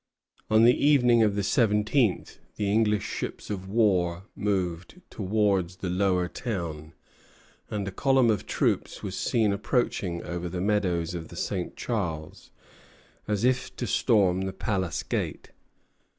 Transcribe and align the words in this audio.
On 0.49 0.63
the 0.63 0.75
evening 0.83 1.21
of 1.21 1.35
the 1.35 1.43
seventeenth, 1.43 2.39
the 2.55 2.71
English 2.71 3.03
ships 3.03 3.51
of 3.51 3.69
war 3.69 4.23
moved 4.35 4.99
towards 5.11 5.75
the 5.75 5.91
Lower 5.91 6.27
Town, 6.27 6.93
and 7.69 7.87
a 7.87 7.91
column 7.91 8.31
of 8.31 8.47
troops 8.47 9.03
was 9.03 9.15
seen 9.15 9.53
approaching 9.53 10.23
over 10.23 10.49
the 10.49 10.59
meadows 10.59 11.13
of 11.13 11.27
the 11.27 11.35
St. 11.35 11.77
Charles, 11.77 12.49
as 13.27 13.43
if 13.43 13.75
to 13.75 13.85
storm 13.85 14.41
the 14.41 14.53
Palace 14.53 15.03
Gate. 15.03 15.51